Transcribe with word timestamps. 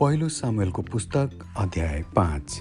पहिलो 0.00 0.28
सामेलको 0.28 0.82
पुस्तक 0.82 1.30
अध्याय 1.58 2.02
पाँच। 2.16 2.58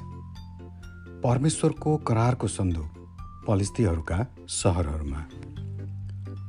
परमेश्वरको 1.23 1.95
करारको 1.97 2.47
सन्दुक 2.47 3.43
पलिस्तीहरूका 3.47 4.17
सहरहरूमा। 4.49 5.21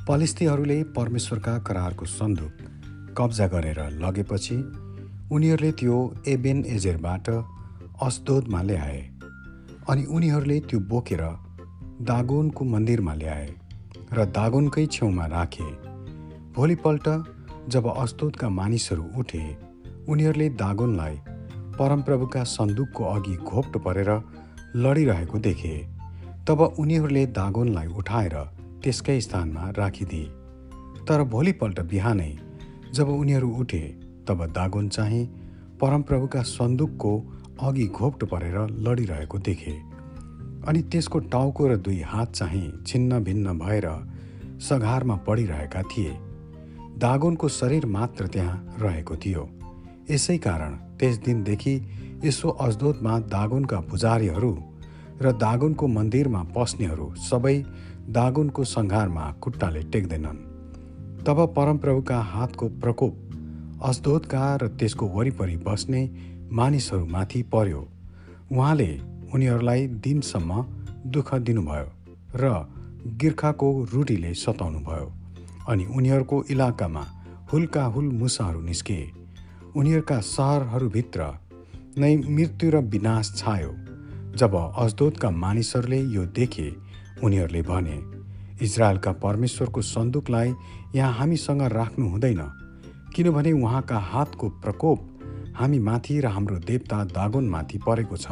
पलिस्तीहरूले 0.08 0.78
परमेश्वरका 0.96 1.58
करारको 1.58 2.06
सन्दुक 2.06 2.64
कब्जा 3.18 3.46
गरेर 3.46 3.80
लगेपछि 4.00 4.56
उनीहरूले 5.32 5.72
त्यो 5.72 5.98
एबेन 6.28 6.64
एजेरबाट 6.66 7.30
अस्दोदमा 8.02 8.62
ल्याए 8.62 8.98
अनि 9.88 10.04
उनीहरूले 10.08 10.60
त्यो 10.60 10.80
बोकेर 10.88 11.22
दागोनको 12.08 12.64
मन्दिरमा 12.64 13.14
ल्याए 13.14 13.48
र 14.12 14.24
दागोनकै 14.32 14.86
छेउमा 14.86 15.26
राखे। 15.36 15.70
भोलिपल्ट 16.56 17.08
जब 17.68 17.94
अस्दोदका 17.96 18.48
मानिसहरू 18.48 19.10
उठे 19.16 19.67
उनीहरूले 20.08 20.48
दागोनलाई 20.60 21.16
परमप्रभुका 21.78 22.42
सन्दुकको 22.48 23.04
अघि 23.04 23.34
घोप्टो 23.36 23.78
परेर 23.78 24.10
लडिरहेको 24.76 25.38
देखे 25.38 25.74
तब 26.48 26.60
उनीहरूले 26.78 27.24
दागोनलाई 27.38 27.86
उठाएर 27.94 28.36
त्यसकै 28.82 29.20
स्थानमा 29.20 29.70
राखिदिए। 29.78 30.26
तर 31.08 31.22
भोलिपल्ट 31.24 31.80
बिहानै 31.90 32.30
जब 32.94 33.08
उनीहरू 33.10 33.50
उठे 33.54 33.82
तब 34.28 34.44
दागोन 34.52 34.88
चाहिँ 34.88 35.24
परमप्रभुका 35.80 36.42
सन्दुकको 36.42 37.12
अघि 37.62 37.86
घोप्टो 37.88 38.26
परेर 38.26 38.56
लडिरहेको 38.86 39.38
देखे। 39.38 39.74
अनि 40.68 40.82
त्यसको 40.92 41.18
टाउको 41.32 41.68
र 41.68 41.76
दुई 41.76 42.00
हात 42.06 42.32
चाहिँ 42.32 42.72
छिन्न 42.86 43.20
भिन्न 43.24 43.58
भएर 43.58 43.86
सघारमा 44.68 45.16
पडिरहेका 45.26 45.82
थिए। 45.90 46.16
दागोनको 46.98 47.48
शरीर 47.48 47.86
मात्र 47.86 48.26
त्यहाँ 48.26 48.56
रहेको 48.80 49.16
थियो। 49.16 49.48
यसै 50.10 50.36
कारण 50.38 50.72
त्यस 50.98 51.16
दिनदेखि 51.18 51.74
यसो 52.24 52.48
अजदोदमा 52.66 53.14
दागोनका 53.34 53.78
पुजारीहरू 53.80 54.52
र 55.20 55.32
दागोनको 55.42 55.86
मन्दिरमा 55.96 56.42
पस्नेहरू 56.56 57.06
सबै 57.20 57.56
दागोनको 58.16 58.64
सङ्घारमा 58.64 59.24
खुट्टाले 59.42 59.82
टेक्दैनन्। 59.92 60.38
तब 61.26 61.38
परमप्रभुका 61.56 62.18
हातको 62.32 62.68
प्रकोप 62.82 63.14
अजदोदका 63.82 64.42
र 64.62 64.68
त्यसको 64.78 65.06
वरिपरि 65.06 65.56
बस्ने 65.66 66.02
मानिसहरूमाथि 66.52 67.42
पर्यो। 67.52 67.82
उहाँले 68.52 68.90
उनीहरूलाई 69.34 69.86
दिनसम्म 70.04 70.50
दुःख 71.12 71.34
दिनुभयो 71.46 71.88
र 72.34 72.44
गिर्खाको 73.20 73.68
रुटीले 73.92 74.32
सताउनुभयो 74.34 75.06
अनि 75.68 75.84
उनीहरूको 75.96 76.36
इलाकामा 76.50 77.04
हुल्का 77.52 77.84
हुल 77.84 78.08
मुसाहरू 78.14 78.60
निस्के। 78.60 79.00
उनीहरूका 79.76 80.18
सहरहरूभित्र 80.20 81.24
नै 81.98 82.16
मृत्यु 82.16 82.70
र 82.70 82.80
विनाश 82.86 83.32
छायो। 83.36 83.72
जब 84.36 84.54
अजदोदका 84.54 85.30
मानिसहरूले 85.36 86.00
यो 86.14 86.24
देखे 86.32 86.68
उनीहरूले 87.24 87.62
भने 87.62 87.96
इजरायलका 88.62 89.12
परमेश्वरको 89.24 89.82
सन्दुकलाई 89.84 90.54
यहाँ 90.94 91.12
हामीसँग 91.12 91.62
राख्नु 91.72 92.08
हुँदैन 92.08 92.40
किनभने 93.14 93.52
उहाँका 93.52 93.98
हातको 94.10 94.48
प्रकोप 94.62 94.98
हामी 95.56 95.78
माथि 95.78 96.20
र 96.20 96.26
हाम्रो 96.28 96.58
देवता 96.66 97.04
दागोनमाथि 97.10 97.78
परेको 97.86 98.16
छ। 98.16 98.26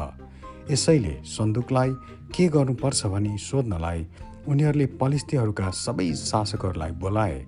यसैले 0.70 1.14
सन्दुकलाई 1.26 1.90
के 2.34 2.48
गर्नुपर्छ 2.48 3.06
भनी 3.06 3.36
सोध्नलाई 3.38 4.06
उनीहरूले 4.48 4.86
पलिस्तीहरूका 5.00 5.70
सबै 5.76 6.12
शासकहरूलाई 6.14 6.90
बोलाए। 7.02 7.38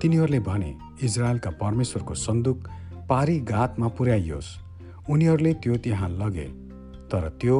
तिनीहरूले 0.00 0.38
भने 0.40 0.70
इजरायलका 1.02 1.50
परमेश्वरको 1.60 2.14
सन्दुक 2.16 2.68
पारी 3.12 3.38
गातमा 3.40 3.88
पुर्याइयोस्। 3.88 4.46
उनीहरूले 5.12 5.52
त्यो 5.54 5.74
त्यहाँ 5.84 6.08
लगे 6.10 6.44
तर 7.12 7.28
त्यो 7.40 7.56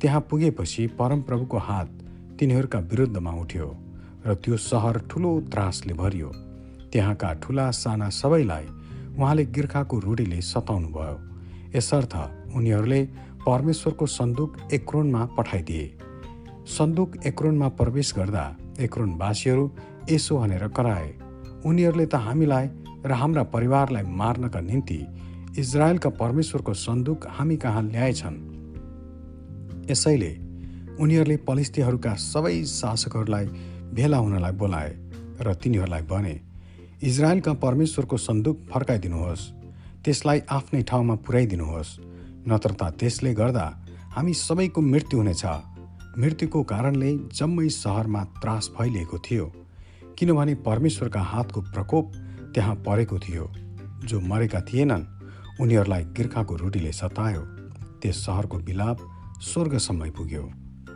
त्यहाँ 0.00 0.20
पुगेपछि 0.30 0.86
परमप्रभुको 0.98 1.58
हात 1.58 1.88
तिनीहरूका 2.38 2.78
विरुद्धमा 2.90 3.32
उठ्यो 3.42 3.66
र 4.26 4.34
त्यो 4.44 4.56
सहर 4.56 4.98
ठुलो 5.10 5.30
त्रासले 5.50 5.94
भरियो। 5.98 6.30
त्यहाँका 6.92 7.32
ठुला 7.42 7.70
साना 7.72 8.08
सबैलाई 8.10 8.66
उहाँले 9.18 9.44
गिर्खाको 9.56 9.98
रूढीले 9.98 10.40
सताउनु 10.42 10.88
भयो 10.88 11.16
यसर्थ 11.74 12.14
उनीहरूले 12.54 13.02
परमेश्वरको 13.46 14.06
सन्दुक 14.08 14.56
एक्रोनमा 14.72 15.24
पठाइदिए। 15.36 15.86
सन्दुक 16.78 17.10
एक्रोनमा 17.26 17.68
प्रवेश 17.80 18.14
गर्दा 18.16 18.46
एक्रोनवासीहरू 18.78 19.64
यसो 20.10 20.38
भनेर 20.38 20.68
कराए 20.70 21.10
उनीहरूले 21.66 22.06
त 22.06 22.14
हामीलाई 22.30 22.66
र 23.04 23.12
हाम्रा 23.12 23.42
परिवारलाई 23.42 24.02
मार्नका 24.02 24.60
निम्ति 24.60 24.98
इजरायलका 25.58 26.10
परमेश्वरको 26.10 26.74
सन्दुक 26.74 27.26
हामी 27.28 27.56
कहाँ 27.56 27.82
ल्याएछन्? 27.82 28.36
यसैले 29.90 30.32
उनीहरूले 31.00 31.36
पलिस्तीहरूका 31.36 32.14
सबै 32.14 32.64
शासकहरूलाई 32.64 33.46
भेला 33.94 34.18
हुनलाई 34.18 34.52
बोलाए 34.52 34.90
र 35.40 35.54
तिनीहरूलाई 35.54 36.02
भने 36.02 36.34
इजरायलका 37.02 37.52
परमेश्वरको 37.64 38.16
सन्दुक 38.16 38.56
फर्काइदिनुहोस्। 38.72 39.50
त्यसलाई 40.04 40.40
आफ्नै 40.50 40.82
ठाउँमा 40.82 41.14
पुर्याइदिनुहोस् 41.24 41.98
नत्र 42.48 42.70
त 42.72 42.82
त्यसले 43.00 43.34
गर्दा 43.34 43.66
हामी 44.16 44.34
सबैको 44.34 44.80
मृत्यु 44.80 45.18
हुनेछ। 45.18 45.44
मृत्युको 46.18 46.62
कारणले 46.62 47.10
जम्मै 47.34 47.68
सहरमा 47.68 48.22
त्रास 48.40 48.64
फैलिएको 48.78 49.18
थियो। 49.18 49.46
किनभने 50.18 50.54
परमेश्वरका 50.66 51.20
हातको 51.20 51.60
प्रकोप 51.74 52.06
त्यहाँ 52.54 52.74
परेको 52.74 53.18
थियो। 53.18 53.52
जो 54.04 54.20
मरेका 54.20 54.60
थिएनन् 54.60 55.04
उनीहरूलाई 55.60 56.04
गिर्खाको 56.04 56.56
रुटीले 56.56 56.92
सतायो। 56.92 57.40
त्यस 58.02 58.26
सहरको 58.26 58.58
बिलाप 58.58 58.98
स्वर्गसम्म 59.40 60.10
पुग्यो। 60.10 60.50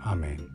आमेन। 0.04 0.54